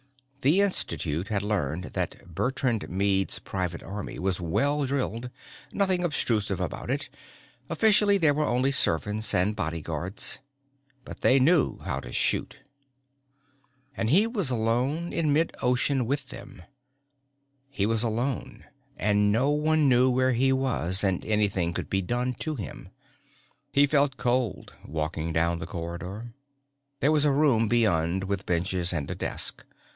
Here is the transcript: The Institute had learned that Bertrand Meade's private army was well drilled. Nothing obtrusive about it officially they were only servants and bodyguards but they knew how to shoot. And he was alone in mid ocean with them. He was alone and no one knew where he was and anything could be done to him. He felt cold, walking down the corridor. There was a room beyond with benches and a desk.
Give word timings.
The 0.41 0.61
Institute 0.61 1.27
had 1.27 1.43
learned 1.43 1.83
that 1.93 2.25
Bertrand 2.33 2.89
Meade's 2.89 3.37
private 3.37 3.83
army 3.83 4.17
was 4.17 4.41
well 4.41 4.87
drilled. 4.87 5.29
Nothing 5.71 6.03
obtrusive 6.03 6.59
about 6.59 6.89
it 6.89 7.09
officially 7.69 8.17
they 8.17 8.31
were 8.31 8.43
only 8.43 8.71
servants 8.71 9.35
and 9.35 9.55
bodyguards 9.55 10.39
but 11.05 11.21
they 11.21 11.39
knew 11.39 11.77
how 11.85 11.99
to 11.99 12.11
shoot. 12.11 12.57
And 13.95 14.09
he 14.09 14.25
was 14.25 14.49
alone 14.49 15.13
in 15.13 15.31
mid 15.31 15.55
ocean 15.61 16.07
with 16.07 16.29
them. 16.29 16.63
He 17.69 17.85
was 17.85 18.01
alone 18.01 18.63
and 18.97 19.31
no 19.31 19.51
one 19.51 19.87
knew 19.87 20.09
where 20.09 20.33
he 20.33 20.51
was 20.51 21.03
and 21.03 21.23
anything 21.23 21.71
could 21.75 21.91
be 21.91 22.01
done 22.01 22.33
to 22.39 22.55
him. 22.55 22.89
He 23.71 23.85
felt 23.85 24.17
cold, 24.17 24.73
walking 24.83 25.31
down 25.31 25.59
the 25.59 25.67
corridor. 25.67 26.33
There 26.99 27.11
was 27.11 27.25
a 27.25 27.31
room 27.31 27.67
beyond 27.67 28.23
with 28.23 28.47
benches 28.47 28.91
and 28.91 29.11
a 29.11 29.13
desk. 29.13 29.63